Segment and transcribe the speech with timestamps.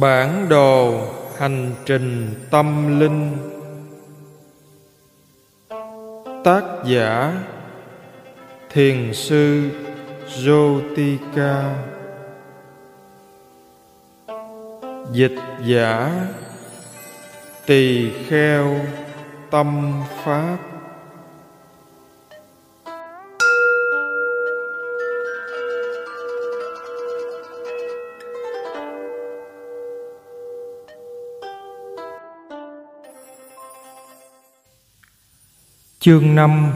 [0.00, 1.00] Bản đồ
[1.38, 3.36] hành trình tâm linh.
[6.44, 7.42] Tác giả
[8.70, 9.70] Thiền sư
[10.28, 11.74] Jotika
[15.12, 16.26] Dịch giả
[17.66, 18.76] Tỳ kheo
[19.50, 20.75] tâm pháp.
[36.06, 36.72] Chương 5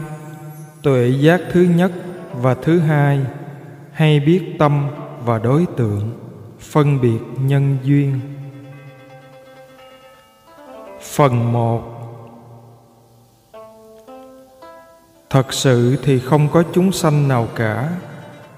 [0.81, 1.91] Tuệ giác thứ nhất
[2.33, 3.21] và thứ hai,
[3.91, 4.87] Hay biết tâm
[5.25, 6.19] và đối tượng,
[6.59, 8.19] Phân biệt nhân duyên.
[11.01, 11.81] Phần 1
[15.29, 17.89] Thật sự thì không có chúng sanh nào cả.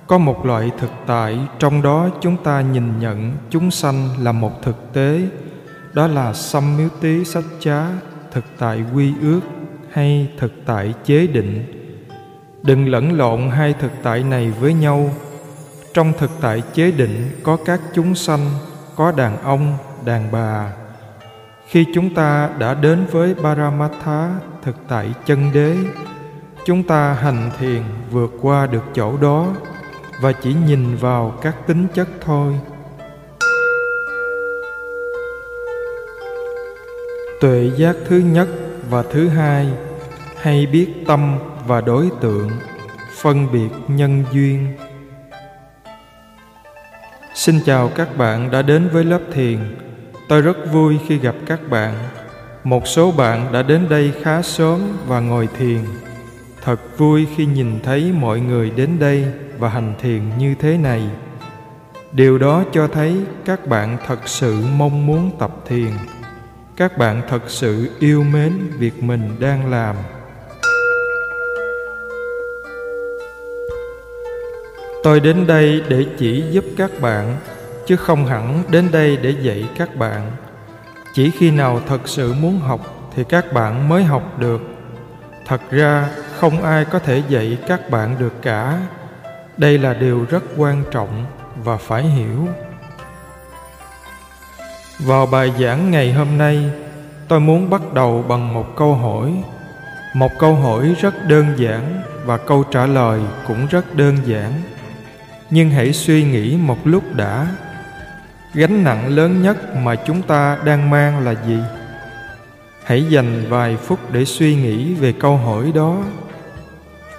[0.07, 4.61] Có một loại thực tại Trong đó chúng ta nhìn nhận chúng sanh là một
[4.61, 5.21] thực tế.
[5.93, 7.87] Đó là xăm miếu tí sách chá,
[8.31, 9.41] Thực tại quy ước
[9.93, 11.65] hay thực tại chế định.
[12.63, 15.09] Đừng lẫn lộn hai thực tại này với nhau.
[15.93, 18.39] Trong thực tại chế định có các chúng sanh,
[18.95, 20.73] có đàn ông, đàn bà.
[21.67, 24.29] Khi chúng ta đã đến với paramattha
[24.61, 25.75] thực tại chân đế,
[26.65, 29.47] chúng ta hành thiền vượt qua được chỗ đó
[30.21, 32.53] và chỉ nhìn vào các tính chất thôi.
[37.41, 38.47] Tuệ giác thứ nhất
[38.93, 39.67] và thứ hai,
[40.41, 42.49] hay biết tâm và đối tượng,
[43.21, 44.67] phân biệt nhân duyên.
[47.35, 49.59] Xin chào các bạn đã đến với lớp thiền.
[50.29, 51.93] Tôi rất vui khi gặp các bạn.
[52.63, 55.79] Một số bạn đã đến đây khá sớm và ngồi thiền.
[56.63, 59.25] Thật vui khi nhìn thấy mọi người đến đây
[59.59, 61.01] và hành thiền như thế này.
[62.11, 65.91] Điều đó cho thấy các bạn thật sự mong muốn tập thiền
[66.77, 69.95] các bạn thật sự yêu mến việc mình đang làm.
[75.03, 77.37] Tôi đến đây để chỉ giúp các bạn,
[77.87, 80.31] chứ không hẳn đến đây để dạy các bạn.
[81.13, 84.61] Chỉ khi nào thật sự muốn học thì các bạn mới học được.
[85.45, 86.09] Thật ra,
[86.39, 88.79] không ai có thể dạy các bạn được cả.
[89.57, 91.25] Đây là điều rất quan trọng
[91.63, 92.47] và phải hiểu
[94.99, 96.69] vào bài giảng ngày hôm nay,
[97.27, 99.33] tôi muốn bắt đầu bằng một câu hỏi.
[100.13, 104.51] Một câu hỏi rất đơn giản và câu trả lời cũng rất đơn giản.
[105.49, 107.47] Nhưng hãy suy nghĩ một lúc đã.
[108.53, 111.57] Gánh nặng lớn nhất mà chúng ta đang mang là gì?
[112.83, 115.97] Hãy dành vài phút để suy nghĩ về câu hỏi đó.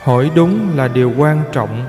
[0.03, 1.85] Hỏi đúng là điều quan trọng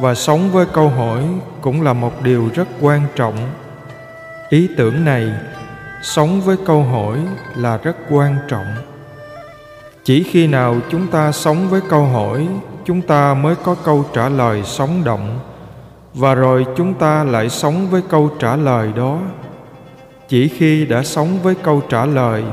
[0.00, 1.24] và sống với câu hỏi
[1.60, 3.36] cũng là một điều rất quan trọng
[4.50, 5.32] ý tưởng này,
[6.02, 7.18] sống với câu hỏi
[7.56, 8.66] là rất quan trọng.
[10.04, 12.48] Chỉ khi nào chúng ta sống với câu hỏi,
[12.84, 15.38] chúng ta mới có câu trả lời sống động,
[16.14, 19.18] và rồi chúng ta lại sống với câu trả lời đó.
[20.28, 22.44] Chỉ khi đã sống với câu trả lời,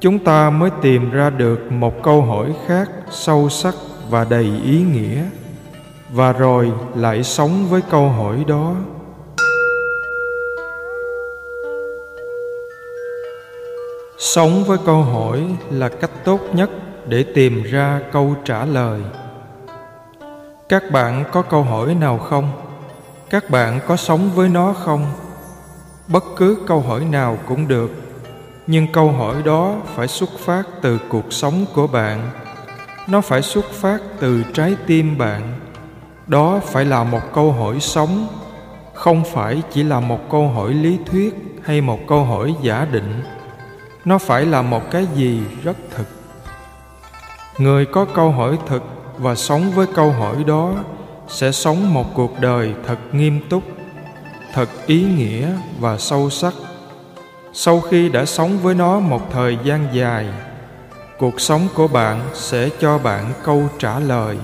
[0.00, 3.74] chúng ta mới tìm ra được một câu hỏi khác sâu sắc
[4.10, 5.22] và đầy ý nghĩa,
[6.10, 8.74] và rồi lại sống với câu hỏi đó.
[14.26, 16.70] Sống với câu hỏi là cách tốt nhất
[17.08, 19.00] để tìm ra câu trả lời.
[20.68, 22.52] Các bạn có câu hỏi nào không?
[23.30, 25.06] Các bạn có sống với nó không?
[26.08, 27.90] Bất cứ câu hỏi nào cũng được,
[28.66, 32.30] nhưng câu hỏi đó phải xuất phát từ cuộc sống của bạn.
[33.06, 35.42] Nó phải xuất phát từ trái tim bạn.
[36.26, 38.26] Đó phải là một câu hỏi sống,
[38.94, 43.22] không phải chỉ là một câu hỏi lý thuyết hay một câu hỏi giả định
[44.06, 46.06] nó phải là một cái gì rất thực.
[47.58, 48.82] Người có câu hỏi thực
[49.18, 50.72] và sống với câu hỏi đó
[51.28, 53.62] sẽ sống một cuộc đời thật nghiêm túc,
[54.52, 55.48] thật ý nghĩa
[55.80, 56.54] và sâu sắc.
[57.52, 60.26] Sau khi đã sống với nó một thời gian dài,
[61.18, 64.38] cuộc sống của bạn sẽ cho bạn câu trả lời.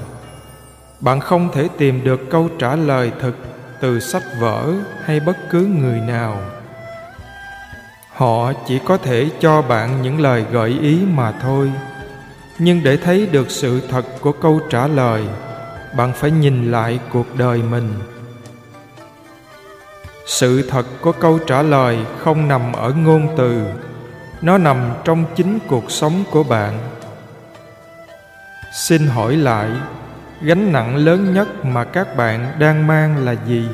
[1.00, 3.37] Bạn không thể tìm được câu trả lời thực
[3.81, 4.73] từ sách vở
[5.05, 6.41] hay bất cứ người nào
[8.22, 11.72] họ chỉ có thể cho bạn những lời gợi ý mà thôi.
[12.58, 15.24] Nhưng để thấy được sự thật của câu trả lời,
[15.96, 17.88] bạn phải nhìn lại cuộc đời mình.
[20.26, 23.62] Sự thật của câu trả lời không nằm ở ngôn từ,
[24.42, 26.78] nó nằm trong chính cuộc sống của bạn.
[28.74, 29.69] Xin hỏi lại,
[30.40, 33.69] gánh nặng lớn nhất mà các bạn đang mang là gì?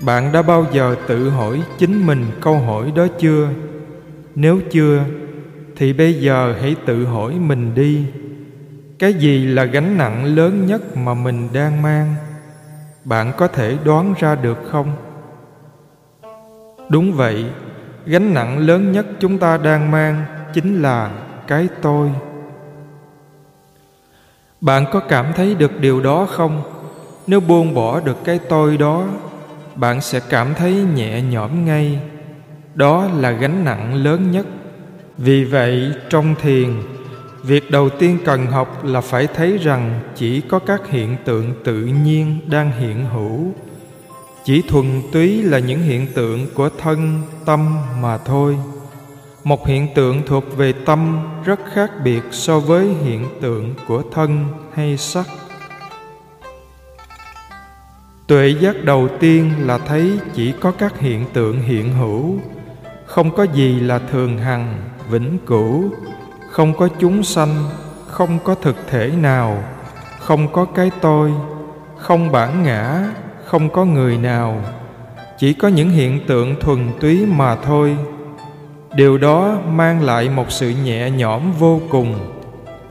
[0.00, 3.48] Bạn đã bao giờ tự hỏi chính mình câu hỏi đó chưa?
[4.34, 5.04] Nếu chưa,
[5.76, 8.04] thì bây giờ hãy tự hỏi mình đi.
[8.98, 12.14] Cái gì là gánh nặng lớn nhất mà mình đang mang?
[13.04, 14.92] Bạn có thể đoán ra được không?
[16.88, 17.44] Đúng vậy,
[18.06, 21.10] gánh nặng lớn nhất chúng ta đang mang chính là
[21.46, 22.10] cái tôi.
[24.60, 26.62] Bạn có cảm thấy được điều đó không?
[27.26, 29.04] Nếu buông bỏ được cái tôi đó
[29.74, 31.98] bạn sẽ cảm thấy nhẹ nhõm ngay.
[32.74, 34.46] Đó là gánh nặng lớn nhất.
[35.18, 36.70] Vì vậy, trong thiền,
[37.42, 41.76] việc đầu tiên cần học là phải thấy rằng chỉ có các hiện tượng tự
[42.04, 43.52] nhiên đang hiện hữu.
[44.44, 48.56] Chỉ thuần túy là những hiện tượng của thân, tâm mà thôi.
[49.44, 54.44] Một hiện tượng thuộc về tâm rất khác biệt so với hiện tượng của thân
[54.74, 55.26] hay sắc
[58.30, 62.38] tuệ giác đầu tiên là thấy chỉ có các hiện tượng hiện hữu.
[63.06, 65.90] Không có gì là thường hằng, vĩnh cửu.
[66.50, 67.64] Không có chúng sanh,
[68.06, 69.64] không có thực thể nào.
[70.20, 71.32] Không có cái tôi,
[71.96, 73.04] không bản ngã,
[73.44, 74.62] không có người nào.
[75.38, 77.96] Chỉ có những hiện tượng thuần túy mà thôi.
[78.94, 82.14] Điều đó mang lại một sự nhẹ nhõm vô cùng.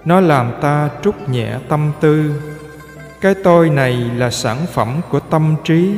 [0.05, 2.31] Nó làm ta trút nhẹ tâm tư
[3.21, 5.95] cái tôi này là sản phẩm của tâm trí.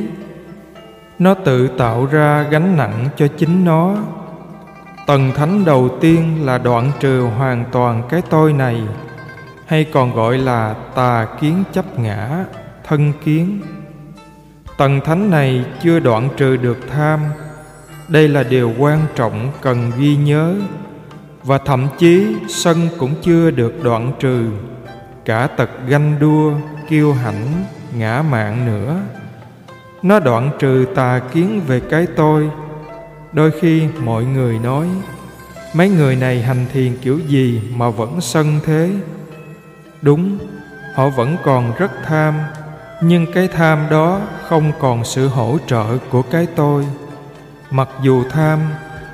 [1.18, 3.96] Nó tự tạo ra gánh nặng cho chính nó.
[5.06, 8.82] Tầng thánh đầu tiên là đoạn trừ hoàn toàn cái tôi này,
[9.66, 12.44] hay còn gọi là tà kiến chấp ngã,
[12.84, 13.60] thân kiến.
[14.76, 17.20] Tầng thánh này chưa đoạn trừ được tham.
[18.08, 20.54] Đây là điều quan trọng cần ghi nhớ.
[21.42, 24.46] Và thậm chí sân cũng chưa được đoạn trừ.
[25.24, 26.52] Cả tật ganh đua
[26.92, 27.64] kiêu hãnh,
[27.96, 29.00] ngã mạn nữa.
[30.02, 32.50] Nó đoạn trừ tà kiến về cái tôi.
[33.32, 34.86] Đôi khi mọi người nói,
[35.74, 38.90] mấy người này hành thiền kiểu gì mà vẫn sân thế?
[40.02, 40.38] Đúng,
[40.94, 42.34] họ vẫn còn rất tham,
[43.00, 46.86] nhưng cái tham đó không còn sự hỗ trợ của cái tôi.
[47.70, 48.60] Mặc dù tham,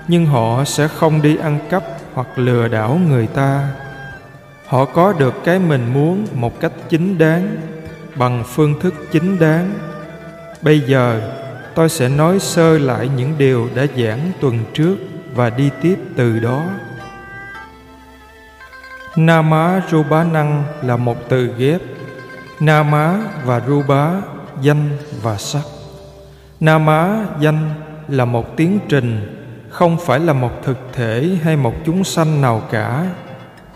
[0.09, 1.83] nhưng họ sẽ không đi ăn cắp
[2.15, 3.69] hoặc lừa đảo người ta
[4.69, 7.57] họ có được cái mình muốn một cách chính đáng,
[8.17, 9.73] bằng phương thức chính đáng.
[10.63, 11.33] Bây giờ,
[11.75, 14.97] tôi sẽ nói sơ lại những điều đã giảng tuần trước
[15.35, 16.65] và đi tiếp từ đó.
[19.17, 21.81] Nama ruba năng là một từ ghép.
[22.61, 24.13] Nama và ruba,
[24.63, 24.89] danh
[25.23, 25.63] và sắc.
[26.61, 27.71] Nama, danh
[28.09, 29.39] là một tiến trình,
[29.71, 33.07] không phải là một thực thể hay một chúng sanh nào cả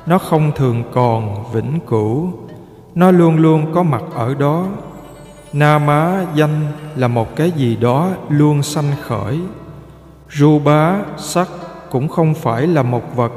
[0.07, 2.33] nó không thường còn vĩnh cửu.
[2.95, 4.67] Nó luôn luôn có mặt ở đó.
[5.53, 6.67] Na má danh
[6.97, 9.41] là một cái gì đó luôn sanh khởi.
[10.29, 11.49] Ru bá sắc
[11.91, 13.33] cũng không phải là một vật.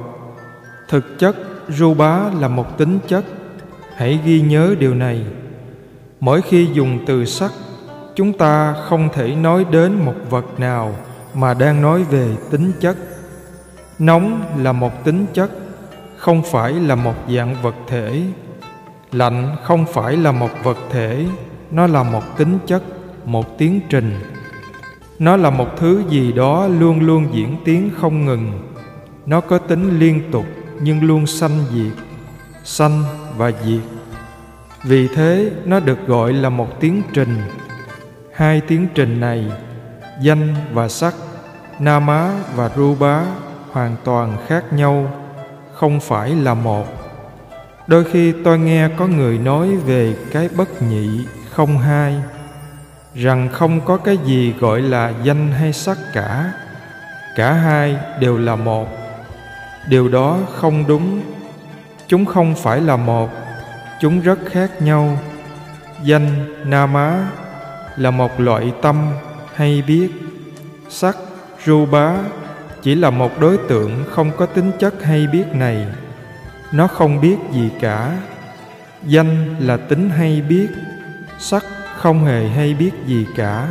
[0.89, 1.35] Thực chất,
[1.69, 3.25] ru bá là một tính chất.
[3.95, 5.25] Hãy ghi nhớ điều này.
[6.19, 7.51] Mỗi khi dùng từ sắc,
[8.15, 10.95] chúng ta không thể nói đến một vật nào
[11.33, 12.97] mà đang nói về tính chất.
[13.99, 15.51] Nóng là một tính chất
[16.25, 18.21] không phải là một dạng vật thể.
[19.11, 21.25] Lạnh không phải là một vật thể,
[21.71, 22.83] nó là một tính chất,
[23.25, 24.19] một tiến trình.
[25.19, 28.73] Nó là một thứ gì đó luôn luôn diễn tiến không ngừng.
[29.25, 30.45] Nó có tính liên tục
[30.81, 32.03] nhưng luôn sanh diệt,
[32.63, 33.03] sanh
[33.37, 33.81] và diệt.
[34.83, 37.37] Vì thế, nó được gọi là một tiến trình.
[38.33, 39.51] Hai tiến trình này,
[40.21, 41.15] danh và sắc,
[41.79, 43.23] nama và rupa
[43.71, 45.24] hoàn toàn khác nhau
[45.75, 46.87] không phải là một.
[47.87, 52.15] Đôi khi tôi nghe có người nói về cái bất nhị không hai,
[53.15, 56.53] rằng không có cái gì gọi là danh hay sắc cả.
[57.35, 58.87] Cả hai đều là một.
[59.89, 61.21] Điều đó không đúng.
[62.07, 63.29] Chúng không phải là một.
[64.01, 65.17] Chúng rất khác nhau.
[66.03, 66.27] Danh
[66.69, 67.27] nama
[67.97, 69.07] là một loại tâm
[69.55, 70.09] hay biết.
[70.89, 71.17] Sắc
[71.65, 72.13] rupa
[72.85, 75.87] chỉ là một đối tượng không có tính chất hay biết này.
[76.71, 78.17] Nó không biết gì cả.
[79.03, 80.67] Danh là tính hay biết,
[81.39, 81.65] sắc
[81.97, 83.69] không hề hay biết gì cả.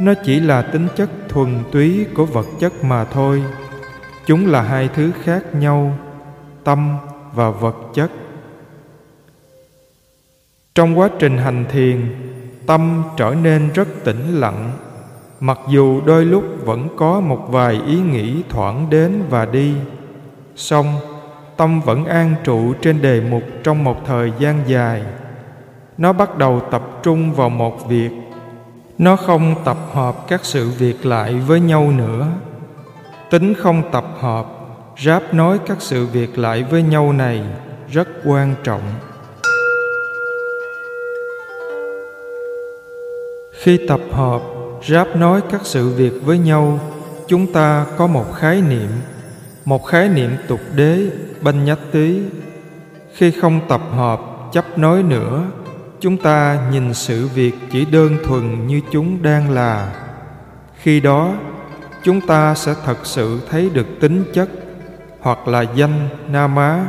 [0.00, 3.42] Nó chỉ là tính chất thuần túy của vật chất mà thôi.
[4.26, 5.98] Chúng là hai thứ khác nhau,
[6.64, 6.96] tâm
[7.34, 8.10] và vật chất.
[10.74, 12.14] Trong quá trình hành thiền,
[12.66, 14.72] tâm trở nên rất tĩnh lặng
[15.40, 19.74] mặc dù đôi lúc vẫn có một vài ý nghĩ thoảng đến và đi,
[20.56, 20.86] song
[21.56, 25.02] tâm vẫn an trụ trên đề mục trong một thời gian dài.
[25.98, 28.10] Nó bắt đầu tập trung vào một việc.
[28.98, 32.26] Nó không tập hợp các sự việc lại với nhau nữa.
[33.30, 34.46] Tính không tập hợp,
[34.98, 37.42] ráp nối các sự việc lại với nhau này
[37.90, 38.82] rất quan trọng.
[43.52, 44.40] Khi tập hợp
[44.88, 46.78] ráp nói các sự việc với nhau,
[47.28, 48.90] chúng ta có một khái niệm.
[49.64, 51.10] Một khái niệm tục đế,
[51.40, 52.20] banh nhách tí
[53.14, 54.20] khi không tập hợp,
[54.52, 55.44] chấp nói nữa,
[56.00, 59.92] chúng ta nhìn sự việc chỉ đơn thuần như chúng đang là.
[60.78, 61.32] Khi đó,
[62.04, 64.48] chúng ta sẽ thật sự thấy được tính chất,
[65.20, 66.84] hoặc là danh, na má,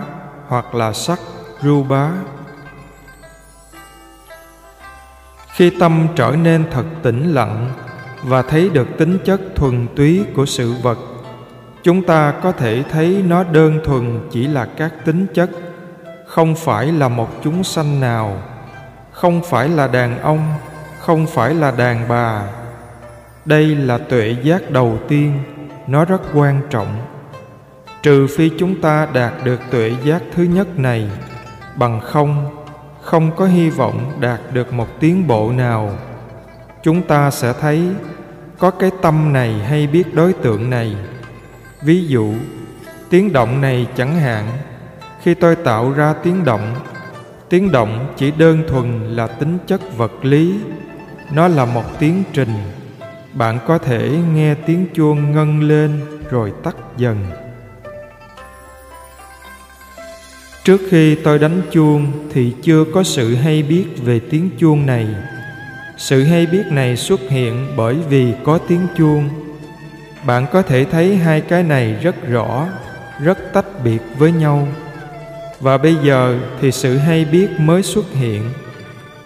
[0.48, 1.20] hoặc là sắc,
[1.62, 2.12] ru bá.
[5.54, 7.72] Khi tâm trở nên thật tĩnh lặng
[8.26, 10.98] và thấy được tính chất thuần túy của sự vật.
[11.84, 15.50] Chúng ta có thể thấy nó đơn thuần chỉ là các tính chất,
[16.28, 18.42] không phải là một chúng sanh nào,
[19.12, 20.54] không phải là đàn ông,
[21.00, 22.42] không phải là đàn bà.
[23.46, 25.40] Đây là tuệ giác đầu tiên,
[25.88, 26.98] nó rất quan trọng.
[28.04, 31.10] Trừ phi chúng ta đạt được tuệ giác thứ nhất này,
[31.76, 32.56] bằng không
[33.02, 35.92] không có hy vọng đạt được một tiến bộ nào.
[36.84, 37.90] Chúng ta sẽ thấy
[38.60, 40.96] có cái tâm này hay biết đối tượng này.
[41.82, 42.34] Ví dụ,
[43.10, 44.48] tiếng động này chẳng hạn,
[45.22, 46.76] khi tôi tạo ra tiếng động
[47.50, 50.56] tiếng động chỉ đơn thuần là tính chất vật lý,
[51.32, 52.54] nó là một tiến trình.
[53.34, 57.18] Bạn có thể nghe tiếng chuông ngân lên rồi tắt dần.
[60.64, 65.08] Trước khi tôi đánh chuông thì chưa có sự hay biết về tiếng chuông này
[65.98, 69.30] sự hay biết này xuất hiện bởi vì có tiếng chuông.
[70.26, 72.68] Bạn có thể thấy hai cái này rất rõ,
[73.24, 74.68] rất tách biệt với nhau.
[75.60, 78.42] Và bây giờ thì sự hay biết mới xuất hiện.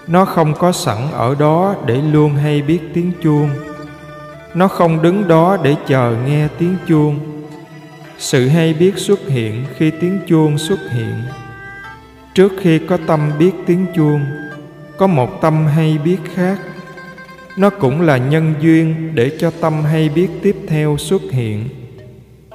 [0.07, 3.49] Nó không có sẵn ở đó để luôn hay biết tiếng chuông.
[4.53, 7.19] Nó không đứng đó để chờ nghe tiếng chuông.
[8.17, 11.13] Sự hay biết xuất hiện khi tiếng chuông xuất hiện.
[12.33, 14.25] Trước khi có tâm biết tiếng chuông
[14.99, 16.59] có một tâm hay biết khác.
[17.57, 21.69] Nó cũng là nhân duyên để cho tâm hay biết tiếp theo xuất hiện.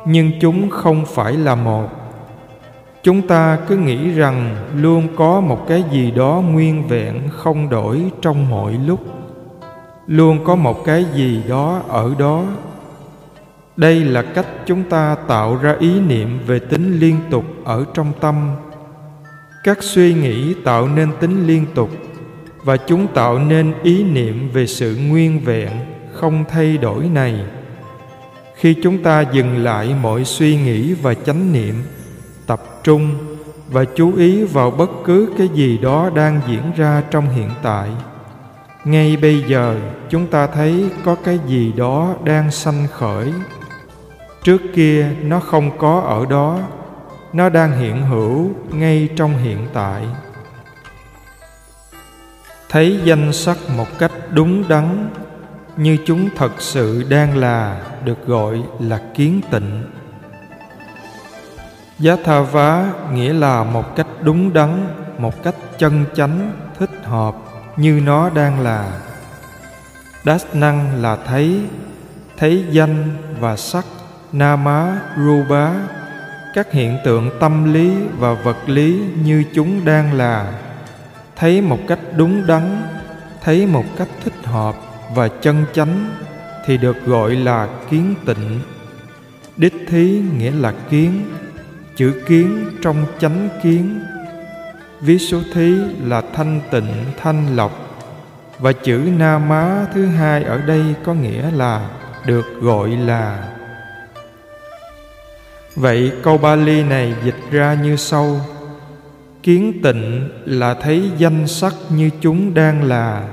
[0.07, 1.89] Nhưng chúng không phải là một.
[3.03, 8.03] Chúng ta cứ nghĩ rằng luôn có một cái gì đó nguyên vẹn không đổi
[8.23, 9.01] trong mọi lúc.
[10.07, 12.45] Luôn có một cái gì đó ở đó.
[13.77, 18.13] Đây là cách chúng ta tạo ra ý niệm về tính liên tục ở trong
[18.21, 18.51] tâm.
[19.65, 21.91] Các suy nghĩ tạo nên tính liên tục
[22.65, 25.71] và chúng tạo nên ý niệm về sự nguyên vẹn,
[26.13, 27.35] không thay đổi này.
[28.55, 31.75] Khi chúng ta dừng lại mọi suy nghĩ và chánh niệm,
[32.47, 33.15] tập trung
[33.69, 37.89] và chú ý vào bất cứ cái gì đó đang diễn ra trong hiện tại,
[38.85, 43.33] ngay bây giờ chúng ta thấy có cái gì đó đang sanh khởi.
[44.43, 46.61] Trước kia nó không có ở đó,
[47.33, 50.03] nó đang hiện hữu ngay trong hiện tại
[52.75, 55.09] thấy danh sắc một cách đúng đắn,
[55.77, 59.85] như chúng thật sự đang là, được gọi là kiến tịnh.
[61.99, 64.87] Giá tha vá nghĩa là một cách đúng đắn,
[65.19, 67.35] một cách chân chánh, thích hợp
[67.77, 69.01] như nó đang là.
[70.25, 71.61] Đát năng là thấy
[72.37, 73.85] thấy danh và sắc,
[74.33, 75.71] na má rupa
[76.55, 80.53] các hiện tượng tâm lý và vật lý như chúng đang là
[81.37, 82.83] thấy một cách đúng đắn,
[83.41, 84.75] thấy một cách thích hợp
[85.15, 86.11] và chân chánh
[86.67, 88.61] thì được gọi là kiến tịnh.
[89.57, 91.25] Đích thí nghĩa là kiến,
[91.97, 94.01] chữ kiến trong chánh kiến.
[95.01, 95.75] Ví số thí
[96.05, 97.81] là thanh tịnh, thanh lọc.
[98.59, 101.89] Và chữ na má thứ hai ở đây có nghĩa là
[102.27, 103.49] được gọi là.
[105.77, 108.41] Vậy câu bali này dịch ra như sau
[109.45, 113.29] kiến tịnh là thấy danh sắc như chúng đang là,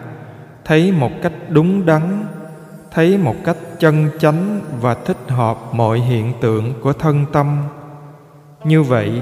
[0.65, 2.25] thấy một cách đúng đắn,
[2.91, 7.63] thấy một cách chân chánh và thích hợp mọi hiện tượng của thân tâm.
[8.63, 9.21] Như vậy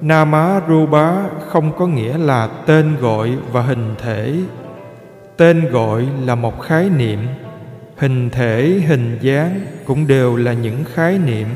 [0.00, 4.34] nama rupa không có nghĩa là tên gọi và hình thể.
[5.36, 7.18] Tên gọi là một khái niệm,
[7.96, 11.48] hình thể, hình dáng cũng đều là những khái niệm.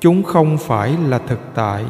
[0.00, 1.84] Chúng không phải là thực tại.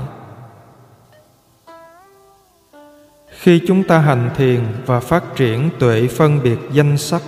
[3.42, 7.22] Khi chúng ta hành thiền và phát triển tuệ phân biệt danh sắc,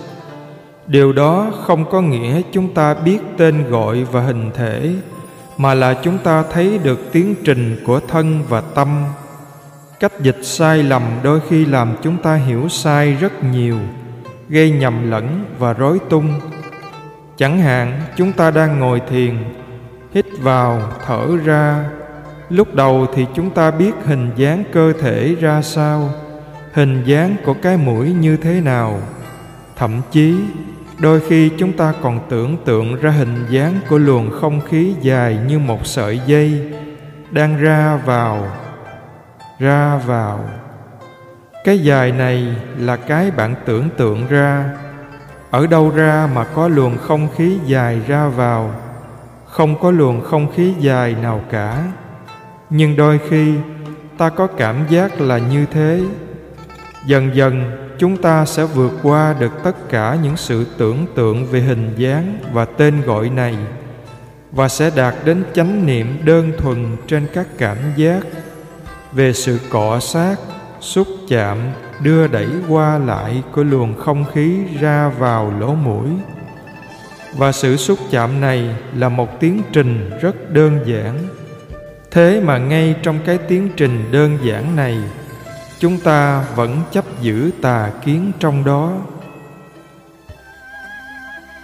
[0.87, 4.91] điều đó không có nghĩa chúng ta biết tên gọi và hình thể,
[5.57, 9.03] mà là chúng ta thấy được tiến trình của thân và tâm.
[9.99, 13.77] Cách dịch sai lầm đôi khi làm chúng ta hiểu sai rất nhiều,
[14.49, 16.39] gây nhầm lẫn và rối tung.
[17.37, 19.37] Chẳng hạn, chúng ta đang ngồi thiền,
[20.13, 21.85] hít vào, thở ra
[22.49, 26.09] lúc đầu thì chúng ta biết hình dáng cơ thể ra sao,
[26.73, 28.99] hình dáng của cái mũi như thế nào.
[29.75, 30.35] Thậm chí,
[30.99, 35.37] đôi khi chúng ta còn tưởng tượng ra hình dáng của luồng không khí dài
[35.47, 36.73] như một sợi dây
[37.31, 38.47] đang ra vào
[39.59, 40.39] ra vào.
[41.63, 44.69] Cái dài này là cái bạn tưởng tượng ra.
[45.51, 48.71] Ở đâu ra mà có luồng không khí dài ra vào?
[49.45, 51.83] Không có luồng không khí dài nào cả
[52.69, 53.53] nhưng đôi khi,
[54.17, 56.01] ta có cảm giác là như thế.
[57.05, 61.61] Dần dần, chúng ta sẽ vượt qua được tất cả những sự tưởng tượng về
[61.61, 63.55] hình dáng và tên gọi này
[64.51, 68.23] và sẽ đạt đến chánh niệm đơn thuần trên các cảm giác
[69.11, 70.35] về sự cọ sát,
[70.79, 71.57] xúc chạm,
[71.99, 76.09] đưa đẩy qua lại của luồng không khí ra vào lỗ mũi.
[77.37, 81.17] Và sự xúc chạm này là một tiến trình rất đơn giản
[82.15, 84.97] thế mà ngay trong cái tiến trình đơn giản này,
[85.79, 88.93] chúng ta vẫn chấp giữ tà kiến trong đó.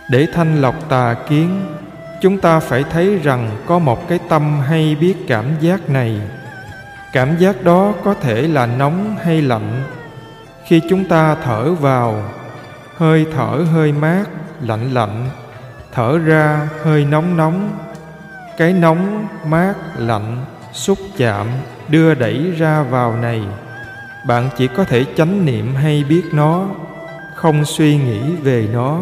[0.10, 1.66] Để thanh lọc tà kiến,
[2.22, 6.22] chúng ta phải thấy rằng có một cái tâm hay biết cảm giác này.
[7.14, 9.84] Cảm giác đó có thể là nóng hay lạnh.
[10.68, 12.24] Khi chúng ta thở vào,
[12.98, 14.24] hơi thở hơi mát,
[14.62, 15.30] lạnh lạnh,
[15.94, 17.70] thở ra hơi nóng nóng
[18.62, 21.48] cái nóng mát lạnh xúc chạm
[21.90, 23.42] đưa đẩy ra vào này.
[24.28, 26.68] Bạn chỉ có thể chánh niệm hay biết nó,
[27.36, 29.02] không suy nghĩ về nó.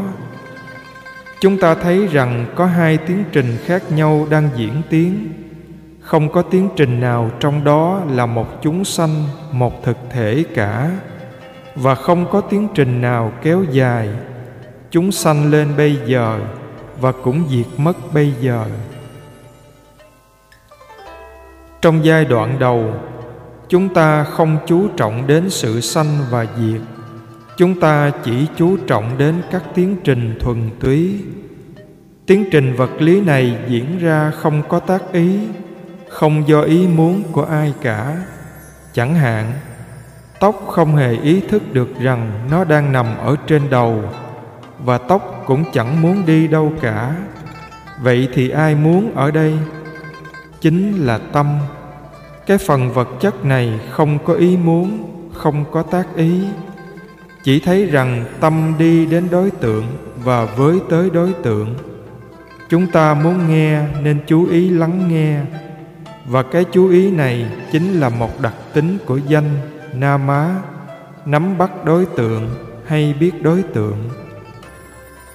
[1.42, 5.34] Chúng ta thấy rằng có hai tiến trình khác nhau đang diễn tiến.
[6.02, 10.92] Không có tiến trình nào trong đó là một chúng sanh, một thực thể cả.
[11.76, 14.10] Và không có tiến trình nào kéo dài.
[14.92, 16.40] Chúng sanh lên bây giờ
[17.00, 18.66] và cũng diệt mất bây giờ
[21.82, 22.94] trong giai đoạn đầu,
[23.70, 26.82] chúng ta không chú trọng đến sự sanh và diệt.
[27.58, 31.20] Chúng ta chỉ chú trọng đến các tiến trình thuần túy.
[32.26, 35.40] Tiến trình vật lý này diễn ra không có tác ý,
[36.10, 38.18] không do ý muốn của ai cả.
[38.94, 39.52] Chẳng hạn,
[40.40, 44.04] tóc không hề ý thức được rằng nó đang nằm ở trên đầu,
[44.80, 47.16] và tóc cũng chẳng muốn đi đâu cả.
[48.02, 49.54] Vậy thì ai muốn ở đây?
[50.62, 51.60] Chính là tâm.
[52.46, 56.42] Cái phần vật chất này không có ý muốn, không có tác ý.
[57.44, 59.86] Chỉ thấy rằng tâm đi đến đối tượng
[60.24, 61.76] và với tới đối tượng.
[62.70, 65.40] Chúng ta muốn nghe nên chú ý lắng nghe.
[66.26, 69.50] Và cái chú ý này chính là một đặc tính của danh
[69.94, 70.56] na má,
[71.26, 72.50] nắm bắt đối tượng
[72.86, 74.10] hay biết đối tượng.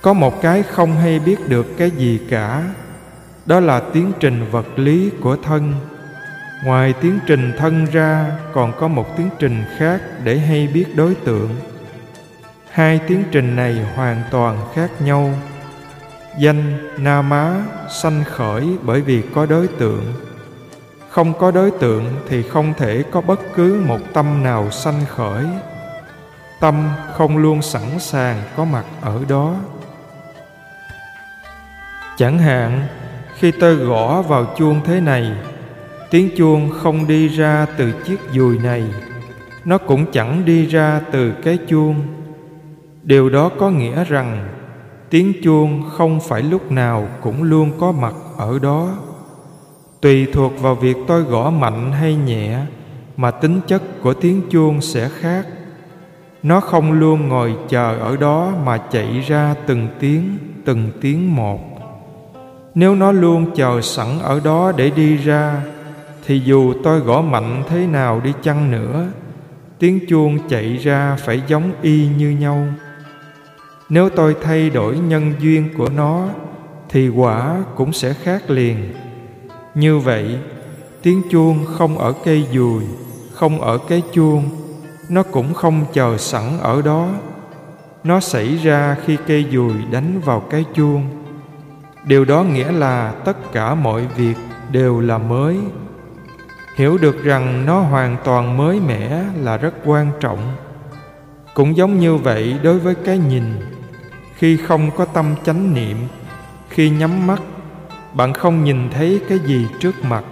[0.02, 2.62] Có một cái không hay biết được cái gì cả
[3.46, 5.74] đó là tiến trình vật lý của thân.
[6.64, 11.14] Ngoài tiến trình thân ra, còn có một tiến trình khác để hay biết đối
[11.14, 11.56] tượng.
[12.70, 15.30] Hai tiến trình này hoàn toàn khác nhau.
[16.38, 17.54] Danh na má
[17.90, 20.14] sanh khởi bởi vì có đối tượng.
[21.08, 25.44] Không có đối tượng thì không thể có bất cứ một tâm nào sanh khởi.
[26.60, 29.54] Tâm không luôn sẵn sàng có mặt ở đó.
[32.18, 32.86] Chẳng hạn
[33.38, 35.32] khi tôi gõ vào chuông thế này,
[36.10, 38.84] tiếng chuông không đi ra từ chiếc dùi này.
[39.64, 41.94] Nó cũng chẳng đi ra từ cái chuông.
[43.02, 44.48] Điều đó có nghĩa rằng
[45.10, 48.96] tiếng chuông không phải lúc nào cũng luôn có mặt ở đó.
[50.00, 52.58] Tùy thuộc vào việc tôi gõ mạnh hay nhẹ
[53.16, 55.46] mà tính chất của tiếng chuông sẽ khác.
[56.42, 61.73] Nó không luôn ngồi chờ ở đó mà chạy ra từng tiếng từng tiếng một
[62.74, 65.62] nếu nó luôn chờ sẵn ở đó để đi ra,
[66.26, 69.06] thì dù tôi gõ mạnh thế nào đi chăng nữa,
[69.78, 72.66] tiếng chuông chạy ra phải giống y như nhau.
[73.88, 76.28] Nếu tôi thay đổi nhân duyên của nó,
[76.88, 78.76] thì quả cũng sẽ khác liền.
[79.74, 80.38] Như vậy,
[81.02, 82.84] tiếng chuông không ở cây dùi,
[83.32, 84.44] không ở cái chuông,
[85.08, 87.08] nó cũng không chờ sẵn ở đó.
[88.04, 91.23] Nó xảy ra khi cây dùi đánh vào cái chuông
[92.04, 94.34] điều đó nghĩa là tất cả mọi việc
[94.70, 95.58] đều là mới.
[96.76, 100.56] Hiểu được rằng nó hoàn toàn mới mẻ là rất quan trọng.
[101.54, 103.44] Cũng giống như vậy đối với cái nhìn.
[104.36, 105.96] Khi không có tâm chánh niệm,
[106.68, 107.42] khi nhắm mắt,
[108.14, 110.24] bạn không nhìn thấy cái gì trước mặt.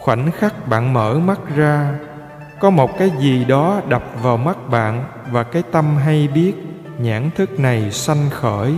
[0.00, 1.98] Khoảnh khắc bạn mở mắt ra,
[2.60, 6.54] có một cái gì đó đập vào mắt bạn và cái tâm hay biết
[6.98, 8.74] nhãn thức này sanh khởi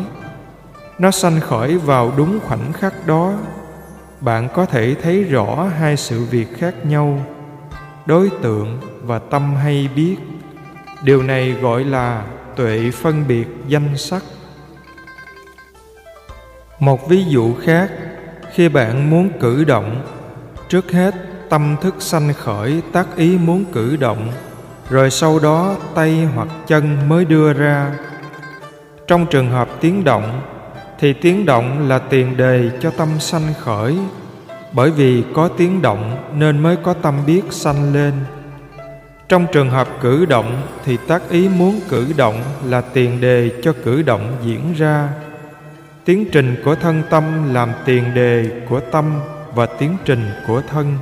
[0.98, 3.32] nó sanh khởi vào đúng khoảnh khắc đó.
[4.20, 7.20] Bạn có thể thấy rõ hai sự việc khác nhau,
[8.06, 10.16] đối tượng và tâm hay biết.
[11.02, 12.24] Điều này gọi là
[12.56, 14.22] tuệ phân biệt danh sắc.
[16.78, 17.90] Một ví dụ khác,
[18.52, 20.02] khi bạn muốn cử động,
[20.68, 21.14] trước hết
[21.48, 24.32] tâm thức sanh khởi tác ý muốn cử động,
[24.90, 27.92] rồi sau đó tay hoặc chân mới đưa ra.
[29.06, 30.40] Trong trường hợp tiếng động
[30.98, 33.96] thì tiếng động là tiền đề cho tâm sanh khởi.
[34.72, 38.12] Bởi vì có tiếng động nên mới có tâm biết sanh lên.
[39.28, 43.72] Trong trường hợp cử động thì tác ý muốn cử động là tiền đề cho
[43.84, 45.08] cử động diễn ra.
[46.04, 49.20] Tiến trình của thân tâm làm tiền đề của tâm
[49.54, 50.98] và tiến trình của thân.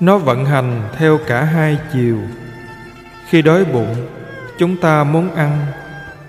[0.00, 2.18] Nó vận hành theo cả hai chiều.
[3.28, 3.96] Khi đói bụng,
[4.58, 5.66] chúng ta muốn ăn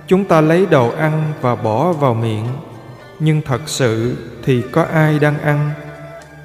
[0.09, 2.45] chúng ta lấy đồ ăn và bỏ vào miệng.
[3.19, 5.71] Nhưng thật sự thì có ai đang ăn?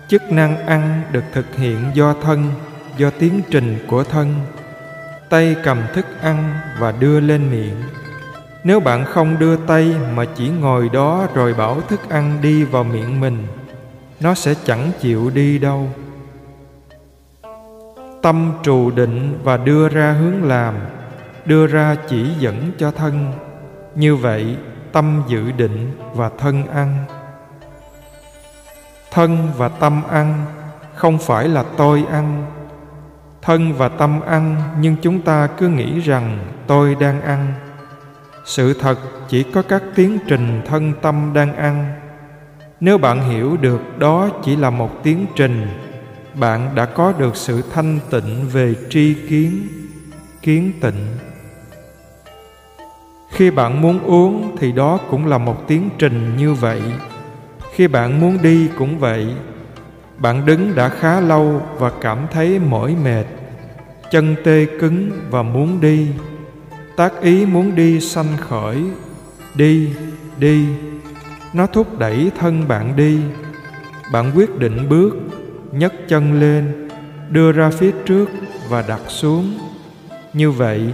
[0.09, 2.53] Chức năng ăn được thực hiện do thân,
[2.97, 4.35] do tiến trình của thân.
[5.29, 7.83] Tay cầm thức ăn và đưa lên miệng.
[8.65, 12.85] Nếu bạn không đưa tay mà chỉ ngồi đó rồi bảo thức ăn đi vào
[12.85, 13.47] miệng mình,
[14.21, 15.89] nó sẽ chẳng chịu đi đâu.
[18.23, 20.75] Tâm trù định và đưa ra hướng làm,
[21.45, 23.33] đưa ra chỉ dẫn cho thân
[23.97, 24.57] như vậy,
[24.93, 27.05] tâm dự định và thân ăn.
[29.11, 30.45] Thân và tâm ăn
[30.95, 32.47] không phải là tôi ăn.
[33.43, 37.53] Thân và tâm ăn, nhưng chúng ta cứ nghĩ rằng tôi đang ăn.
[38.45, 41.95] Sự thật chỉ có các tiến trình thân tâm đang ăn.
[42.81, 45.67] Nếu bạn hiểu được đó chỉ là một tiến trình,
[46.35, 49.69] bạn đã có được sự thanh tịnh về tri kiến
[50.43, 51.07] kiến tịnh
[53.35, 56.83] khi bạn muốn uống thì đó cũng là một tiến trình như vậy.
[57.75, 59.27] Khi bạn muốn đi cũng vậy.
[60.19, 63.25] Bạn đứng đã khá lâu và cảm thấy mỏi mệt,
[64.11, 66.07] chân tê cứng và muốn đi.
[66.97, 68.85] Tác ý muốn đi sanh khởi,
[69.55, 69.91] đi
[70.39, 70.67] đi.
[71.53, 73.19] Nó thúc đẩy thân bạn đi.
[74.13, 75.17] Bạn quyết định bước,
[75.73, 76.89] nhấc chân lên,
[77.31, 78.31] đưa ra phía trước
[78.69, 79.59] và đặt xuống.
[80.33, 80.93] Như vậy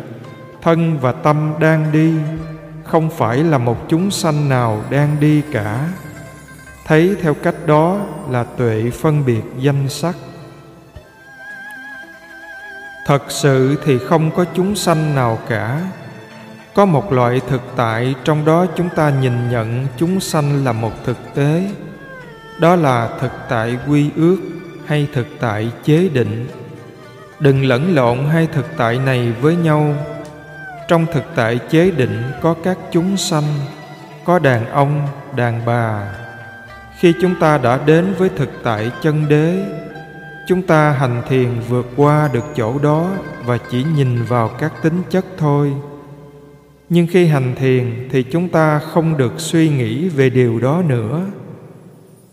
[0.62, 2.14] thân và tâm đang đi,
[2.84, 5.88] không phải là một chúng sanh nào đang đi cả.
[6.86, 10.16] Thấy theo cách đó là tuệ phân biệt danh sắc.
[13.06, 15.80] Thật sự thì không có chúng sanh nào cả.
[16.74, 20.92] Có một loại thực tại trong đó chúng ta nhìn nhận chúng sanh là một
[21.04, 21.70] thực tế.
[22.60, 24.38] Đó là thực tại quy ước
[24.86, 26.48] hay thực tại chế định.
[27.38, 29.94] Đừng lẫn lộn hai thực tại này với nhau
[30.90, 33.44] trong thực tại chế định có các chúng sanh,
[34.24, 36.14] có đàn ông, đàn bà.
[36.98, 39.64] Khi chúng ta đã đến với thực tại chân đế,
[40.48, 43.10] chúng ta hành thiền vượt qua được chỗ đó
[43.46, 45.72] và chỉ nhìn vào các tính chất thôi.
[46.88, 51.26] Nhưng khi hành thiền thì chúng ta không được suy nghĩ về điều đó nữa.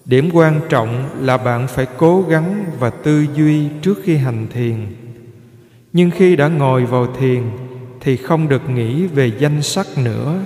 [0.05, 4.75] Điểm quan trọng là bạn phải cố gắng và tư duy trước khi hành thiền.
[5.93, 7.43] Nhưng khi đã ngồi vào thiền
[8.07, 10.39] thì không được nghĩ về danh sắc nữa.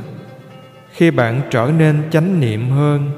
[0.91, 3.12] Khi bạn trở nên chánh niệm hơn,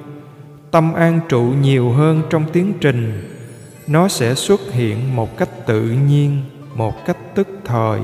[0.72, 3.30] tâm an trụ nhiều hơn trong tiến trình,
[3.88, 6.42] nó sẽ xuất hiện một cách tự nhiên,
[6.76, 8.00] một cách tức thời,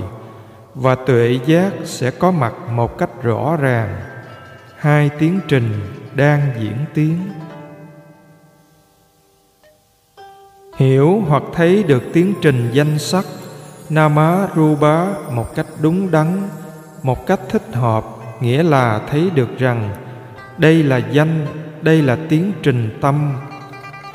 [0.76, 4.02] và tuệ giác sẽ có mặt một cách rõ ràng.
[4.78, 5.72] Hai tiến trình
[6.16, 7.18] đang diễn tiến.
[10.78, 13.26] Hiểu hoặc thấy được tiến trình danh sắc
[13.90, 16.50] nama rupa một cách đúng đắn,
[17.04, 18.06] một cách thích hợp,
[18.40, 19.90] nghĩa là thấy được rằng
[20.58, 21.48] đây là danh,
[21.82, 23.34] đây là tiến trình tâm.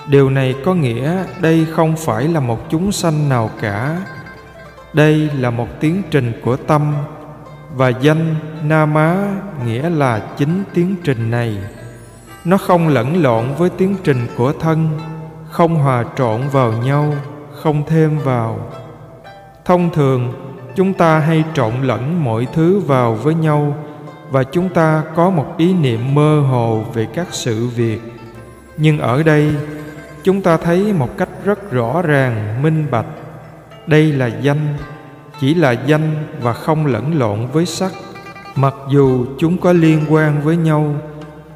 [0.08, 4.00] Điều này có nghĩa đây không phải là một chúng sanh nào cả.
[4.92, 6.94] Đây là một tiến trình của tâm,
[7.74, 9.16] và danh nama
[9.66, 11.58] nghĩa là chính tiến trình này.
[12.44, 14.88] Nó không lẫn lộn với tiến trình của thân,
[15.50, 17.14] không hòa trộn vào nhau,
[17.62, 18.70] không thêm vào
[19.64, 20.32] thông thường,
[20.76, 23.76] chúng ta hay trộn lẫn mọi thứ vào với nhau
[24.30, 28.00] và chúng ta có một ý niệm mơ hồ về các sự việc.
[28.76, 29.50] Nhưng ở đây,
[30.22, 33.06] chúng ta thấy một cách rất rõ ràng, minh bạch.
[33.86, 34.76] Đây là danh,
[35.40, 37.92] chỉ là danh và không lẫn lộn với sắc.
[38.56, 40.94] Mặc dù chúng có liên quan với nhau,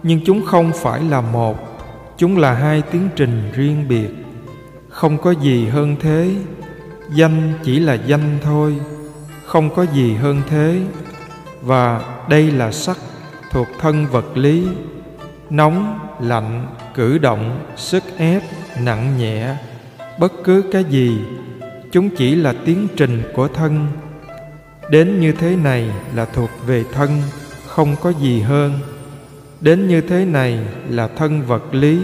[0.03, 1.57] nhưng chúng không phải là một,
[2.16, 4.09] chúng là hai tiến trình riêng biệt.
[4.88, 6.35] Không có gì hơn thế
[7.11, 8.77] danh chỉ là danh thôi,
[9.44, 10.81] không có gì hơn thế.
[11.62, 12.97] Và đây là sắc
[13.51, 14.66] thuộc thân vật lý,
[15.51, 18.42] nóng, lạnh, cử động, sức ép,
[18.81, 19.57] nặng nhẹ.
[20.18, 21.18] Bất cứ cái gì,
[21.92, 23.87] chúng chỉ là tiến trình của thân.
[24.90, 27.23] Đến như thế này là thuộc về thân,
[27.66, 28.73] không có gì hơn.
[29.61, 32.01] Đến như thế này là thân vật lý.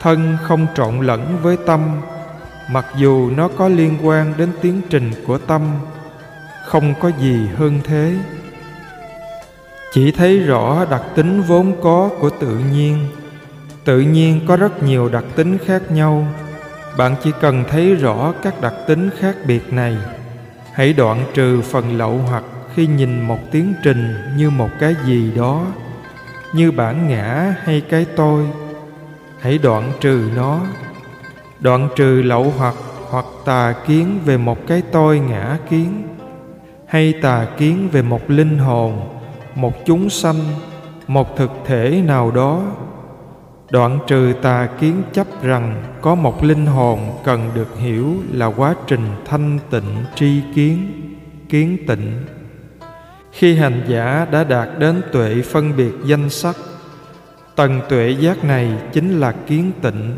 [0.00, 1.80] Thân không trộn lẫn với tâm
[2.70, 5.62] mặc dù nó có liên quan đến tiến trình của tâm,
[6.66, 8.14] không có gì hơn thế.
[9.92, 13.06] Chỉ thấy rõ đặc tính vốn có của tự nhiên.
[13.84, 16.26] Tự nhiên có rất nhiều đặc tính khác nhau.
[16.96, 19.96] Bạn chỉ cần thấy rõ các đặc tính khác biệt này.
[20.72, 25.32] Hãy đoạn trừ phần lậu hoặc khi nhìn một tiến trình như một cái gì
[25.36, 25.66] đó.
[26.52, 28.44] Như bản ngã hay cái tôi,
[29.40, 30.60] hãy đoạn trừ nó
[31.60, 32.74] đoạn trừ lậu hoặc
[33.10, 36.08] hoặc tà kiến về một cái tôi ngã kiến,
[36.86, 39.00] hay tà kiến về một linh hồn,
[39.54, 40.40] một chúng sanh,
[41.06, 42.62] một thực thể nào đó.
[43.70, 48.74] Đoạn trừ tà kiến chấp rằng có một linh hồn cần được hiểu là quá
[48.86, 50.92] trình thanh tịnh tri kiến
[51.48, 52.24] kiến tịnh.
[53.32, 56.56] Khi hành giả đã đạt đến tuệ phân biệt danh sắc,
[57.56, 60.16] tầng tuệ giác này chính là kiến tịnh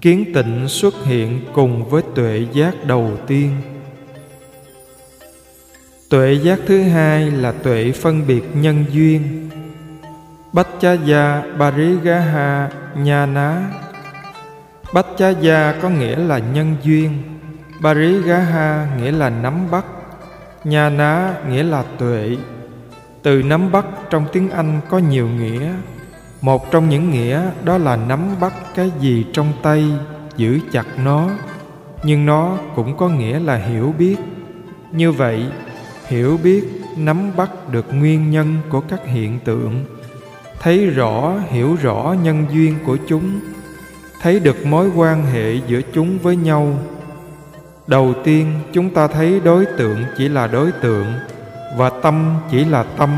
[0.00, 3.50] kiến tịnh xuất hiện cùng với tuệ giác đầu tiên.
[6.10, 9.50] Tuệ giác thứ hai là tuệ phân biệt nhân duyên.
[10.52, 13.70] Bách cha gia barigaha nha ná
[14.92, 17.22] bách cha gia có nghĩa là nhân duyên.
[17.80, 19.84] Barigaha nghĩa là nắm bắt.
[20.64, 22.36] Nha ná nghĩa là tuệ.
[23.22, 25.72] Từ nắm bắt trong tiếng anh có nhiều nghĩa
[26.40, 29.84] một trong những nghĩa đó là nắm bắt cái gì trong tay,
[30.36, 31.30] giữ chặt nó.
[32.02, 34.16] Nhưng nó cũng có nghĩa là hiểu biết.
[34.92, 35.46] Như vậy,
[36.06, 36.64] hiểu biết,
[36.96, 39.84] nắm bắt được nguyên nhân của các hiện tượng.
[40.60, 43.40] Thấy rõ, hiểu rõ nhân duyên của chúng.
[44.22, 46.78] Thấy được mối quan hệ giữa chúng với nhau.
[47.86, 51.06] Đầu tiên, chúng ta thấy đối tượng chỉ là đối tượng
[51.76, 53.10] và tâm chỉ là tâm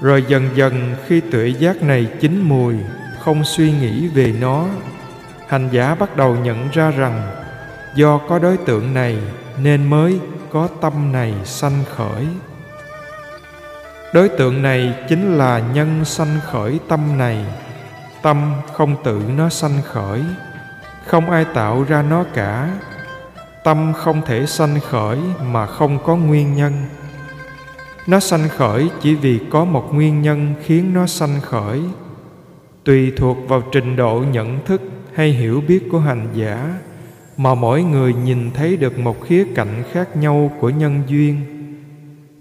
[0.00, 2.74] rồi dần dần khi tuệ giác này chín mùi,
[3.20, 4.66] không suy nghĩ về nó,
[5.48, 7.22] hành giả bắt đầu nhận ra rằng
[7.94, 9.18] do có đối tượng này
[9.58, 10.20] nên mới
[10.52, 12.26] có tâm này sanh khởi.
[14.12, 17.44] Đối tượng này chính là nhân sanh khởi tâm này.
[18.22, 20.22] Tâm không tự nó sanh khởi,
[21.06, 22.68] không ai tạo ra nó cả.
[23.64, 26.72] Tâm không thể sanh khởi mà không có nguyên nhân
[28.06, 31.80] nó sanh khởi chỉ vì có một nguyên nhân khiến nó sanh khởi.
[32.84, 34.82] Tùy thuộc vào trình độ nhận thức
[35.14, 36.78] hay hiểu biết của hành giả,
[37.36, 41.40] mà mỗi người nhìn thấy được một khía cạnh khác nhau của nhân duyên.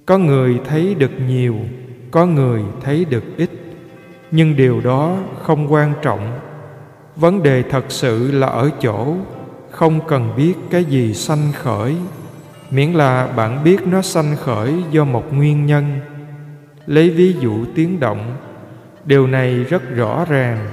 [0.05, 1.55] Có người thấy được nhiều,
[2.11, 3.49] có người thấy được ít.
[4.31, 6.39] Nhưng điều đó không quan trọng.
[7.15, 9.15] Vấn đề thật sự là ở chỗ
[9.71, 11.95] không cần biết cái gì sanh khởi
[12.75, 15.99] miễn là bạn biết nó sanh khởi do một nguyên nhân.
[16.85, 18.37] Lấy ví dụ tiếng động,
[19.05, 20.67] điều này rất rõ ràng.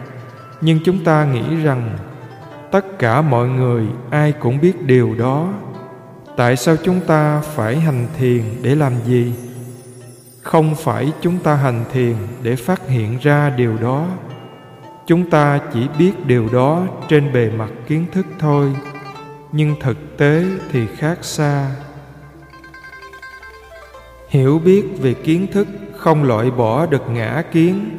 [0.61, 1.99] Nhưng chúng ta nghĩ rằng,
[2.71, 5.49] tất cả mọi người ai cũng biết điều đó.
[6.37, 9.35] Tại sao chúng ta phải hành thiền để làm gì?
[10.43, 14.07] Không phải chúng ta hành thiền để phát hiện ra điều đó.
[15.07, 18.73] Chúng ta chỉ biết điều đó trên bề mặt kiến thức thôi.
[19.53, 21.71] Nhưng thực tế thì khác xa
[24.33, 27.99] hiểu biết về kiến thức không loại bỏ được ngã kiến.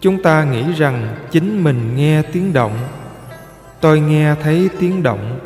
[0.00, 2.72] Chúng ta nghĩ rằng chính mình nghe tiếng động.
[3.80, 5.38] Tôi nghe thấy tiếng động,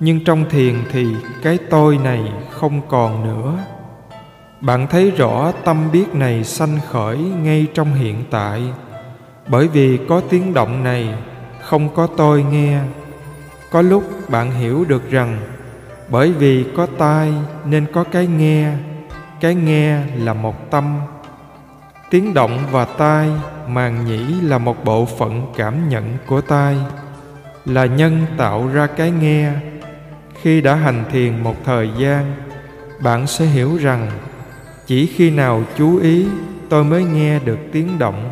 [0.00, 1.06] nhưng trong thiền thì
[1.42, 3.58] cái tôi này không còn nữa.
[4.60, 8.62] Bạn thấy rõ tâm biết này sanh khởi ngay trong hiện tại.
[9.46, 11.14] Bởi vì có tiếng động này,
[11.62, 12.80] không có tôi nghe.
[13.70, 15.38] Có lúc bạn hiểu được rằng
[16.08, 17.32] bởi vì có tai
[17.64, 18.72] nên có cái nghe
[19.40, 21.00] cái nghe là một tâm.
[22.10, 23.28] Tiếng động và tai
[23.68, 26.76] màng nhĩ là một bộ phận cảm nhận của tai.
[27.64, 29.52] Là nhân tạo ra cái nghe.
[30.42, 32.34] Khi đã hành thiền một thời gian,
[33.02, 34.10] bạn sẽ hiểu rằng
[34.86, 36.26] chỉ khi nào chú ý,
[36.68, 38.30] tôi mới nghe được tiếng động.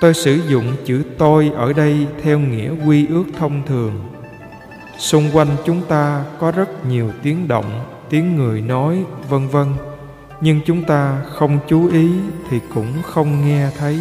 [0.00, 4.00] Tôi sử dụng chữ tôi ở đây theo nghĩa quy ước thông thường.
[4.98, 9.66] Xung quanh chúng ta có rất nhiều tiếng động, tiếng người nói, vân vân
[10.44, 12.10] nhưng chúng ta không chú ý
[12.50, 13.98] thì cũng không nghe thấy.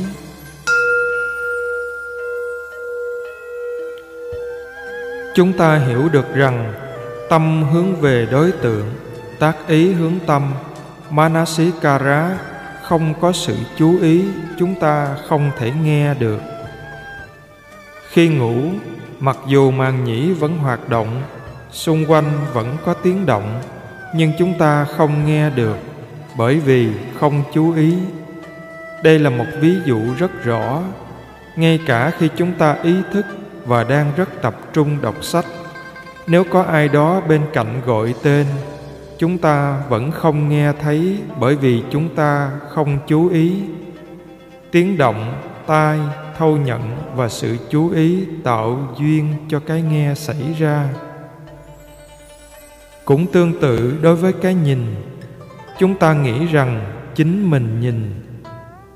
[5.36, 6.73] Chúng ta hiểu được rằng
[7.29, 8.89] tâm hướng về đối tượng,
[9.39, 10.53] tác ý hướng tâm,
[11.10, 12.38] manasikara
[12.84, 14.25] không có sự chú ý,
[14.60, 16.41] chúng ta không thể nghe được.
[18.10, 18.56] Khi ngủ,
[19.19, 21.21] mặc dù màng nhĩ vẫn hoạt động,
[21.71, 23.62] xung quanh vẫn có tiếng động,
[24.15, 25.77] nhưng chúng ta không nghe được
[26.37, 27.93] bởi vì không chú ý.
[29.03, 30.81] Đây là một ví dụ rất rõ.
[31.55, 33.25] Ngay cả khi chúng ta ý thức
[33.65, 35.45] và đang rất tập trung đọc sách,
[36.27, 38.45] nếu có ai đó bên cạnh gọi tên,
[39.17, 43.53] chúng ta vẫn không nghe thấy bởi vì chúng ta không chú ý.
[44.71, 45.33] Tiếng động,
[45.67, 45.99] tai,
[46.37, 46.81] thâu nhận
[47.15, 50.89] và sự chú ý tạo duyên cho cái nghe xảy ra.
[53.05, 54.95] Cũng tương tự đối với cái nhìn
[55.83, 56.81] chúng ta nghĩ rằng
[57.15, 58.11] chính mình nhìn.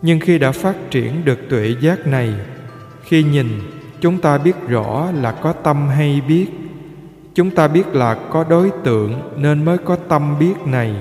[0.02, 2.34] Nhưng khi đã phát triển được tuệ giác này,
[3.04, 3.48] khi nhìn,
[4.02, 6.48] chúng ta biết rõ là có tâm hay biết.
[7.36, 10.96] Chúng ta biết là có đối tượng nên mới có tâm biết này.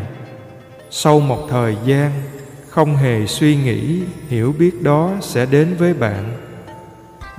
[0.90, 2.10] Sau một thời gian,
[2.68, 6.24] không hề suy nghĩ, hiểu biết đó sẽ đến với bạn.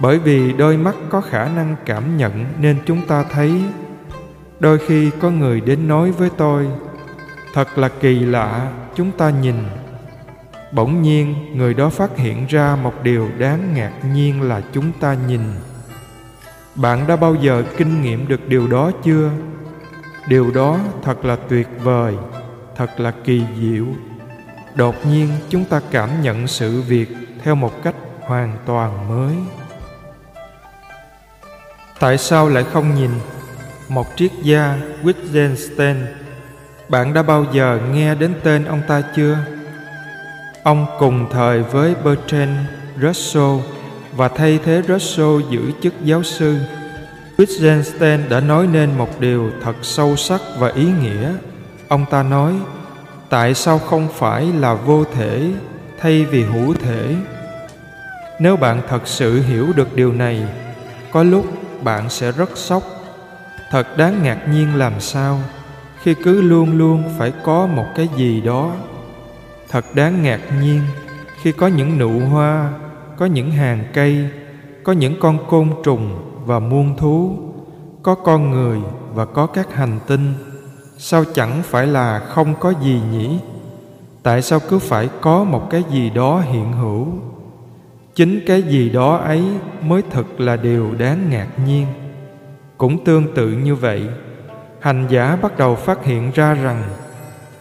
[0.01, 3.51] Bởi vì đôi mắt có khả năng cảm nhận nên chúng ta thấy.
[4.59, 6.67] Đôi khi có người đến nói với tôi
[7.53, 9.55] thật là kỳ lạ, chúng ta nhìn.
[10.71, 15.15] Bỗng nhiên, người đó phát hiện ra một điều đáng ngạc nhiên là chúng ta
[15.27, 15.41] nhìn.
[16.75, 19.31] Bạn đã bao giờ kinh nghiệm được điều đó chưa?
[20.27, 22.15] Điều đó thật là tuyệt vời,
[22.75, 23.85] thật là kỳ diệu.
[24.75, 27.09] Đột nhiên, chúng ta cảm nhận sự việc
[27.43, 29.35] theo một cách hoàn toàn mới.
[31.99, 33.11] Tại sao lại không nhìn?
[33.89, 35.95] Một triết gia wittgenstein
[36.89, 39.37] bạn đã bao giờ nghe đến tên ông ta chưa?
[40.63, 42.57] Ông cùng thời với bertrand
[43.01, 43.55] russell
[44.15, 46.57] và thay thế russell giữ chức giáo sư.
[47.37, 51.31] Wittgenstein đã nói nên một điều thật sâu sắc và ý nghĩa.
[51.87, 52.53] Ông ta nói,
[53.29, 55.51] tại sao không phải là vô thể
[55.99, 57.15] thay vì hữu thể?
[58.39, 60.43] Nếu bạn thật sự hiểu được điều này,
[61.11, 61.45] có lúc
[61.83, 62.83] bạn sẽ rất sốc.
[63.71, 65.39] Thật đáng ngạc nhiên làm sao?
[66.01, 68.71] Khi cứ luôn luôn phải có một cái gì đó.
[69.69, 70.81] Thật đáng ngạc nhiên,
[71.41, 72.73] khi có những nụ hoa,
[73.17, 74.29] có những hàng cây,
[74.83, 77.37] có những con côn trùng và muôn thú,
[78.03, 78.79] có con người
[79.13, 80.33] và có các hành tinh,
[80.97, 83.39] sao chẳng phải là không có gì nhỉ?
[84.23, 87.07] Tại sao cứ phải có một cái gì đó hiện hữu?
[88.15, 89.43] Chính cái gì đó ấy
[89.81, 91.85] mới thực là điều đáng ngạc nhiên.
[92.77, 94.07] Cũng tương tự như vậy
[94.79, 96.83] hành giả bắt đầu phát hiện ra rằng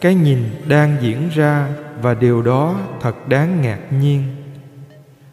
[0.01, 1.69] cái nhìn đang diễn ra
[2.03, 4.23] và điều đó thật đáng ngạc nhiên.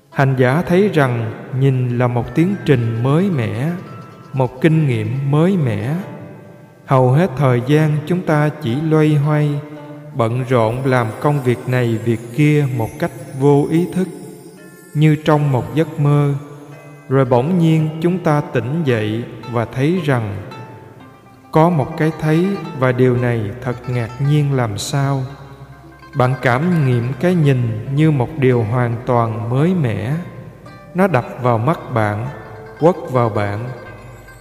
[0.09, 3.71] Hành giả thấy rằng nhìn là một tiến trình mới mẻ,
[4.33, 5.95] một kinh nghiệm mới mẻ.
[6.85, 9.49] Hầu hết thời gian chúng ta chỉ loay hoay,
[10.13, 14.07] bận rộn làm công việc này việc kia một cách vô ý thức.
[14.93, 16.33] Như trong một giấc mơ,
[17.09, 20.35] rồi bỗng nhiên chúng ta tỉnh dậy và thấy rằng
[21.53, 22.47] có một cái thấy
[22.79, 25.23] và điều này thật ngạc nhiên làm sao?
[26.17, 30.13] Bạn cảm nghiệm cái nhìn như một điều hoàn toàn mới mẻ.
[30.95, 32.27] Nó đập vào mắt bạn,
[32.79, 33.69] quất vào bạn.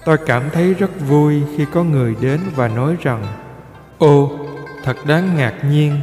[0.04, 3.26] Tôi cảm thấy rất vui khi có người đến và nói rằng
[3.98, 4.30] ô
[4.84, 6.00] thật đáng ngạc nhiên.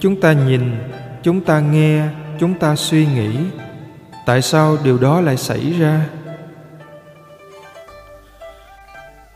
[0.00, 0.76] Chúng ta nhìn,
[1.22, 2.06] chúng ta nghe,
[2.40, 3.38] chúng ta suy nghĩ.
[4.26, 6.06] Tại sao điều đó lại xảy ra?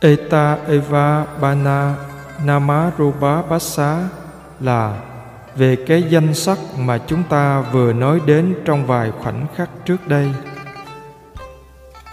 [0.01, 1.95] Eta eva bana
[2.45, 4.09] namarupa bassa
[4.61, 5.01] là
[5.57, 10.09] về cái danh sắc mà chúng ta vừa nói đến trong vài khoảnh khắc trước
[10.09, 10.33] đây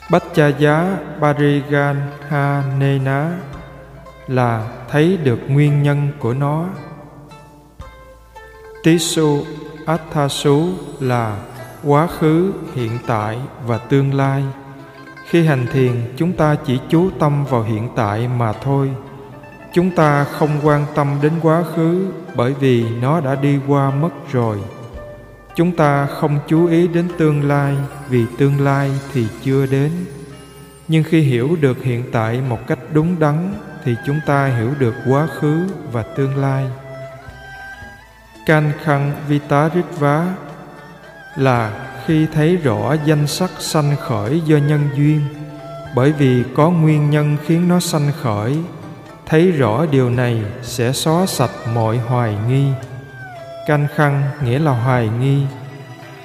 [0.09, 3.31] Bách cha giá Pariganhanena
[4.27, 6.65] là thấy được nguyên nhân của nó.
[8.83, 9.45] Tisu
[9.85, 10.69] Athasu
[10.99, 11.37] là
[11.83, 14.43] quá khứ, hiện tại và tương lai.
[15.29, 18.91] Khi hành thiền, chúng ta chỉ chú tâm vào hiện tại mà thôi.
[19.73, 24.09] Chúng ta không quan tâm đến quá khứ bởi vì nó đã đi qua mất
[24.31, 24.57] rồi.
[25.55, 27.75] Chúng ta không chú ý đến tương lai
[28.09, 29.91] vì tương lai thì chưa đến.
[30.87, 34.93] Nhưng khi hiểu được hiện tại một cách đúng đắn thì chúng ta hiểu được
[35.09, 36.65] quá khứ và tương lai.
[38.45, 40.25] Can khăn vitaritva
[41.37, 41.71] là
[42.05, 45.21] khi thấy rõ danh sắc sanh khởi do nhân duyên.
[45.95, 48.57] Bởi vì có nguyên nhân khiến nó sanh khởi,
[49.25, 52.67] thấy rõ điều này sẽ xóa sạch mọi hoài nghi.
[53.67, 55.41] Canh khăn nghĩa là hoài nghi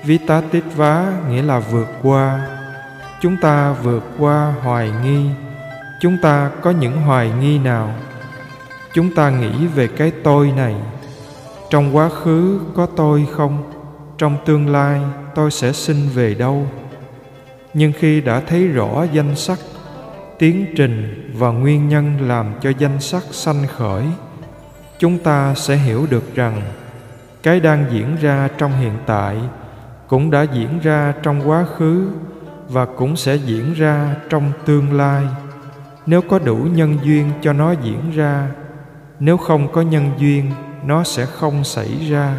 [0.05, 2.47] vita tít vá nghĩa là vượt qua.
[3.21, 5.27] Chúng ta vượt qua hoài nghi,
[6.01, 7.95] chúng ta có những hoài nghi nào?
[8.95, 10.75] Chúng ta nghĩ về cái tôi này,
[11.71, 13.73] trong quá khứ có tôi không?
[14.19, 15.01] Trong tương lai
[15.35, 16.67] tôi sẽ sinh về đâu.
[17.75, 19.59] Nhưng khi đã thấy rõ danh sắc,
[20.39, 24.05] tiến trình và nguyên nhân làm cho danh sắc sanh khởi,
[24.99, 26.63] chúng ta sẽ hiểu được rằng
[27.43, 29.37] cái đang diễn ra trong hiện tại
[30.09, 32.09] cũng đã diễn ra trong quá khứ
[32.69, 35.25] và cũng sẽ diễn ra trong tương lai.
[36.07, 38.49] Nếu có đủ nhân duyên cho nó diễn ra,
[39.21, 40.51] nếu không có nhân duyên,
[40.85, 42.35] nó sẽ không xảy ra.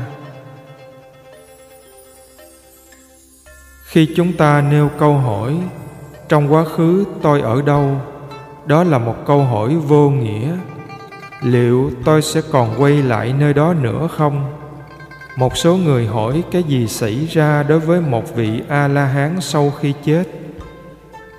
[3.92, 5.58] Khi chúng ta nêu câu hỏi,
[6.30, 8.02] trong quá khứ tôi ở đâu,
[8.66, 10.52] đó là một câu hỏi vô nghĩa.
[11.42, 14.54] Liệu tôi sẽ còn quay lại nơi đó nữa không?
[15.38, 19.42] Một số người hỏi cái gì xảy ra đối với một vị a la hán
[19.42, 20.24] sau khi chết.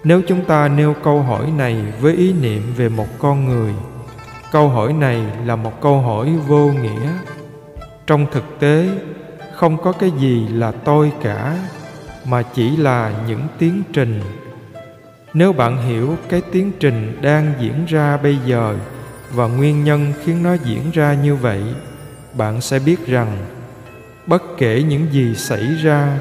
[0.04, 3.72] Nếu chúng ta nêu câu hỏi này với ý niệm về một con người,
[4.52, 7.08] câu hỏi này là một câu hỏi vô nghĩa.
[8.06, 8.88] Trong thực tế,
[9.54, 11.56] không có cái gì là tôi cả
[12.24, 14.20] mà chỉ là những tiến trình.
[15.34, 18.76] Nếu bạn hiểu cái tiến trình đang diễn ra bây giờ
[19.32, 21.62] và nguyên nhân khiến nó diễn ra như vậy,
[22.34, 23.36] bạn sẽ biết rằng
[24.26, 26.18] bất kể những gì xảy ra,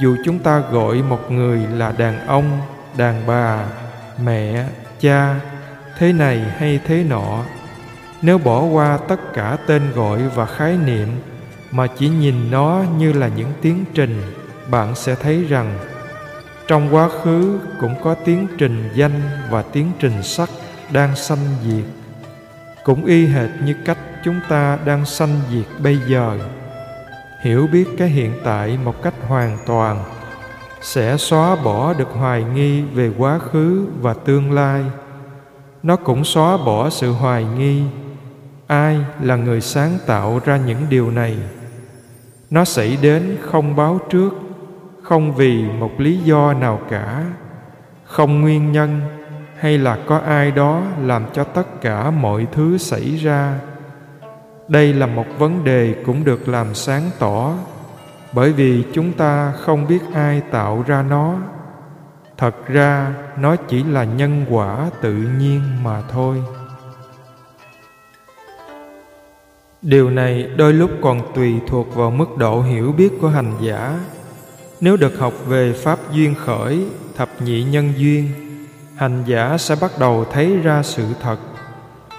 [0.00, 2.60] dù chúng ta gọi một người là đàn ông,
[2.96, 3.66] đàn bà,
[4.24, 4.66] mẹ,
[5.00, 5.40] cha,
[5.98, 7.44] thế này hay thế nọ,
[8.22, 11.08] nếu bỏ qua tất cả tên gọi và khái niệm
[11.70, 14.22] mà chỉ nhìn nó như là những tiến trình
[14.70, 15.78] bạn sẽ thấy rằng
[16.66, 20.50] trong quá khứ cũng có tiến trình danh và tiến trình sắc
[20.92, 21.84] đang sanh diệt.
[22.84, 26.38] Cũng y hệt như cách chúng ta đang sanh diệt bây giờ.
[27.42, 30.04] Hiểu biết cái hiện tại một cách hoàn toàn
[30.82, 34.84] sẽ xóa bỏ được hoài nghi về quá khứ và tương lai.
[35.82, 37.82] Nó cũng xóa bỏ sự hoài nghi,
[38.66, 41.36] ai là người sáng tạo ra những điều này.
[42.50, 44.30] Nó xảy đến không báo trước
[45.02, 47.24] không vì một lý do nào cả.
[48.04, 49.00] Không nguyên nhân
[49.58, 53.58] hay là có ai đó làm cho tất cả mọi thứ xảy ra.
[54.68, 57.54] Đây là một vấn đề cũng được làm sáng tỏ,
[58.32, 61.36] bởi vì chúng ta không biết ai tạo ra nó.
[62.38, 66.42] Thật ra, nó chỉ là nhân quả tự nhiên mà thôi.
[69.82, 73.98] Điều này đôi lúc còn tùy thuộc vào mức độ hiểu biết của hành giả
[74.82, 78.28] nếu được học về pháp duyên khởi, thập nhị nhân duyên,
[78.96, 81.36] hành giả sẽ bắt đầu thấy ra sự thật.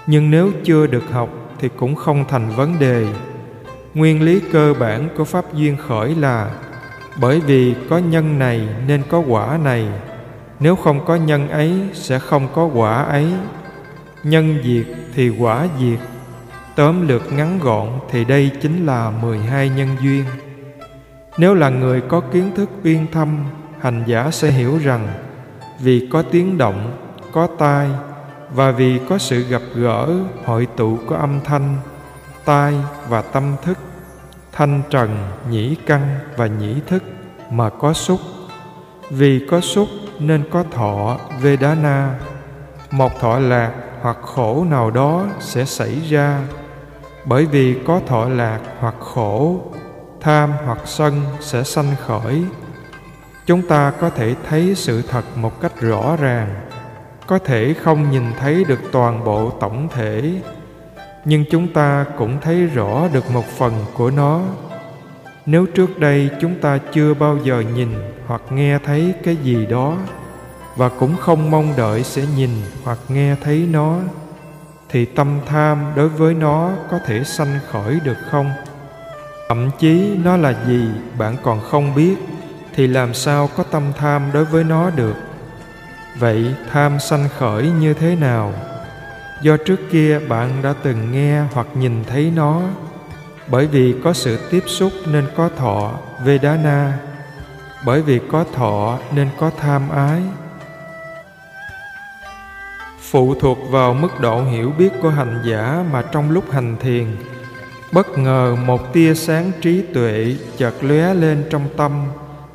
[0.06, 3.06] Nhưng nếu chưa được học thì cũng không thành vấn đề.
[3.94, 6.50] Nguyên lý cơ bản của pháp duyên khởi là,
[7.20, 9.86] bởi vì có nhân này nên có quả này.
[10.60, 13.26] Nếu không có nhân ấy, sẽ không có quả ấy.
[14.22, 15.98] Nhân diệt thì quả diệt,
[16.76, 20.24] tóm lược ngắn gọn thì đây chính là 12 nhân duyên
[21.38, 23.44] nếu là người có kiến thức uyên thâm,
[23.80, 25.08] hành giả sẽ hiểu rằng,
[25.80, 26.96] vì có tiếng động,
[27.32, 27.88] có tai,
[28.50, 30.08] và vì có sự gặp gỡ,
[30.44, 31.76] hội tụ của âm thanh,
[32.44, 32.74] tai
[33.08, 33.78] và tâm thức,
[34.52, 35.16] thanh trần,
[35.50, 37.02] nhĩ căn và nhĩ thức
[37.50, 38.20] mà có xúc.
[39.10, 42.14] Vì có xúc nên có thọ, vedana.
[42.90, 46.40] Một thọ lạc hoặc khổ nào đó sẽ xảy ra.
[47.24, 49.60] Bởi vì có thọ lạc hoặc khổ
[50.24, 52.44] tham hoặc sân sẽ sanh khởi.
[53.46, 56.54] Chúng ta có thể thấy sự thật một cách rõ ràng,
[57.26, 60.32] có thể không nhìn thấy được toàn bộ tổng thể,
[61.24, 64.40] nhưng chúng ta cũng thấy rõ được một phần của nó.
[65.46, 67.88] Nếu trước đây chúng ta chưa bao giờ nhìn
[68.26, 69.96] hoặc nghe thấy cái gì đó,
[70.76, 72.50] và cũng không mong đợi sẽ nhìn
[72.84, 73.98] hoặc nghe thấy nó,
[74.88, 78.50] thì tâm tham đối với nó có thể sanh khởi được không?
[79.48, 80.88] Thậm chí nó là gì
[81.18, 82.16] bạn còn không biết,
[82.74, 85.16] thì làm sao có tâm tham đối với nó được?
[86.18, 88.52] Vậy tham sanh khởi như thế nào?
[89.42, 92.60] Do trước kia bạn đã từng nghe hoặc nhìn thấy nó.
[93.46, 95.92] Bởi vì có sự tiếp xúc nên có thọ,
[96.24, 96.98] vedana.
[97.86, 100.22] Bởi vì có thọ nên có tham ái.
[103.10, 107.06] Phụ thuộc vào mức độ hiểu biết của hành giả mà trong lúc hành thiền
[107.94, 111.92] bất ngờ một tia sáng trí tuệ chợt lóe lên trong tâm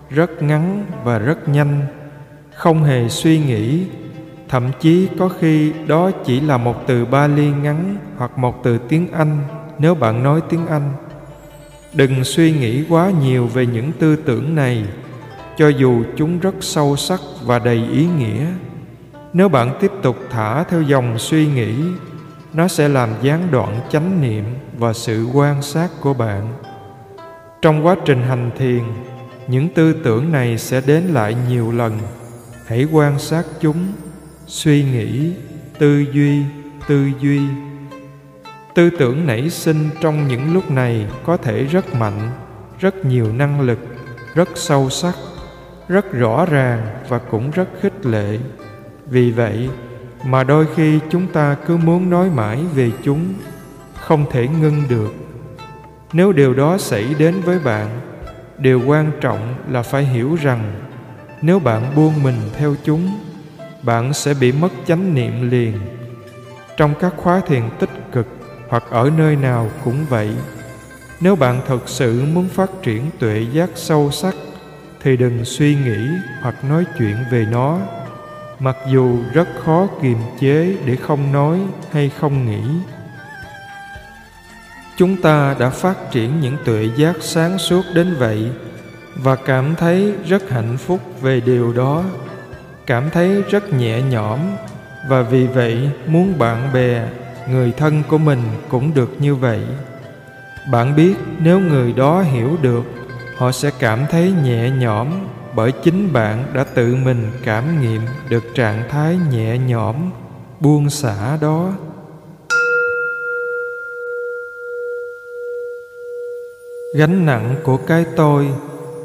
[0.09, 1.81] rất ngắn và rất nhanh
[2.55, 3.85] không hề suy nghĩ
[4.49, 9.11] thậm chí có khi đó chỉ là một từ Bali ngắn hoặc một từ tiếng
[9.11, 9.37] Anh
[9.79, 10.91] nếu bạn nói tiếng Anh.
[11.93, 14.85] Đừng suy nghĩ quá nhiều về những tư tưởng này,
[15.57, 18.45] cho dù chúng rất sâu sắc và đầy ý nghĩa.
[19.33, 21.73] Nếu bạn tiếp tục thả theo dòng suy nghĩ,
[22.53, 24.45] nó sẽ làm gián đoạn chánh niệm
[24.77, 26.53] và sự quan sát của bạn.
[27.61, 28.83] Trong quá trình hành thiền,
[29.47, 31.97] những tư tưởng này sẽ đến lại nhiều lần.
[32.67, 33.93] Hãy quan sát chúng,
[34.47, 35.33] suy nghĩ,
[35.79, 36.43] tư duy
[36.89, 37.41] tư duy.
[38.73, 42.31] Tư tưởng nảy sinh trong những lúc này có thể rất mạnh,
[42.79, 43.79] rất nhiều năng lực,
[44.35, 45.15] rất sâu sắc,
[45.87, 48.39] rất rõ ràng và cũng rất khích lệ.
[49.05, 49.69] Vì vậy
[50.23, 53.33] mà đôi khi chúng ta cứ muốn nói mãi về chúng,
[53.99, 55.13] không thể ngưng được.
[56.13, 57.87] Nếu điều đó xảy đến với bạn,
[58.57, 60.73] điều quan trọng là phải hiểu rằng
[61.41, 63.19] nếu bạn buông mình theo chúng,
[63.83, 65.73] bạn sẽ bị mất chánh niệm liền.
[66.77, 68.27] Trong các khóa thiền tích cực
[68.69, 70.29] hoặc ở nơi nào cũng vậy,
[71.21, 74.35] nếu bạn thực sự muốn phát triển tuệ giác sâu sắc,
[75.03, 76.07] thì đừng suy nghĩ
[76.41, 77.79] hoặc nói chuyện về nó
[78.59, 81.59] mặc dù rất khó kiềm chế để không nói
[81.91, 82.63] hay không nghĩ,
[84.97, 88.51] chúng ta đã phát triển những tuệ giác sáng suốt đến vậy
[89.15, 92.03] và cảm thấy rất hạnh phúc về điều đó,
[92.85, 94.39] cảm thấy rất nhẹ nhõm
[95.09, 97.09] và vì vậy muốn bạn bè,
[97.49, 99.59] người thân của mình cũng được như vậy.
[100.71, 102.83] Bạn biết nếu người đó hiểu được,
[103.37, 105.07] họ sẽ cảm thấy nhẹ nhõm
[105.59, 109.95] bởi chính bạn đã tự mình cảm nghiệm được trạng thái nhẹ nhõm,
[110.59, 111.73] buông xả đó.
[116.97, 118.47] Gánh nặng của cái tôi,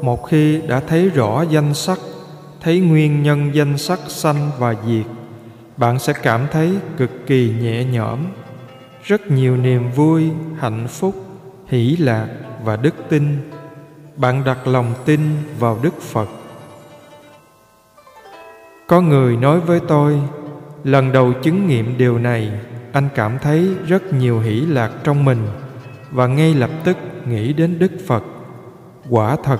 [0.01, 1.99] một khi đã thấy rõ danh sắc,
[2.61, 5.05] thấy nguyên nhân danh sắc sanh và diệt,
[5.77, 8.19] bạn sẽ cảm thấy cực kỳ nhẹ nhõm.
[9.03, 11.15] Rất nhiều niềm vui, hạnh phúc,
[11.67, 12.27] hỷ lạc
[12.63, 13.51] và đức tin.
[14.15, 15.21] Bạn đặt lòng tin
[15.59, 16.27] vào đức phật
[18.87, 20.21] có người nói với tôi,
[20.83, 22.51] lần đầu chứng nghiệm điều này,
[22.91, 25.47] anh cảm thấy rất nhiều hỷ lạc trong mình,
[26.11, 28.23] và ngay lập tức nghĩ đến đức phật.
[29.09, 29.59] Quả thật,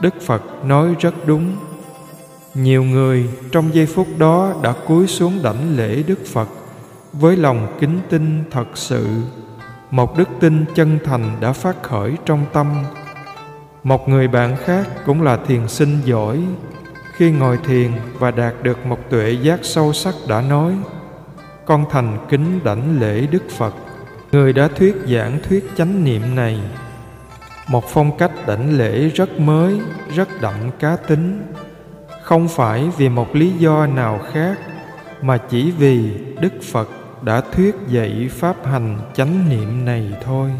[0.00, 1.56] đức phật nói rất đúng.
[2.54, 6.48] Nhiều người trong giây phút đó đã cúi xuống đảnh lễ đức phật
[7.12, 9.06] với lòng kính tin thật sự.
[9.90, 12.66] Một đức tin chân thành đã phát khởi trong tâm.
[13.84, 16.42] Một người bạn khác cũng là thiền sinh giỏi
[17.18, 20.74] khi ngồi thiền và đạt được một tuệ giác sâu sắc đã nói,
[21.64, 23.74] con thành kính đảnh lễ đức phật.
[24.32, 26.60] Người đã thuyết giảng thuyết chánh niệm này.
[27.68, 29.80] Một phong cách đảnh lễ rất mới,
[30.14, 31.42] rất đậm cá tính.
[32.22, 34.58] Không phải vì một lý do nào khác,
[35.22, 36.10] mà chỉ vì
[36.40, 36.88] đức phật
[37.22, 40.50] đã thuyết dạy pháp hành chánh niệm này thôi.